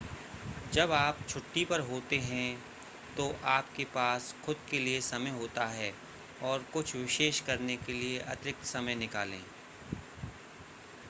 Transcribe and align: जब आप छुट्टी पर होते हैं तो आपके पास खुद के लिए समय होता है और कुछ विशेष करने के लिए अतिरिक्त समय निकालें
जब 0.73 0.91
आप 0.91 1.17
छुट्टी 1.29 1.63
पर 1.65 1.79
होते 1.79 2.17
हैं 2.19 2.57
तो 3.17 3.27
आपके 3.47 3.83
पास 3.85 4.33
खुद 4.45 4.65
के 4.69 4.79
लिए 4.79 5.01
समय 5.01 5.29
होता 5.29 5.65
है 5.67 5.93
और 6.43 6.65
कुछ 6.73 6.95
विशेष 6.95 7.39
करने 7.41 7.75
के 7.77 7.93
लिए 7.93 8.19
अतिरिक्त 8.19 8.65
समय 8.65 8.95
निकालें 8.95 9.41